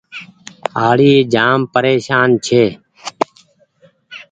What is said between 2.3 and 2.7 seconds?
ڇي۔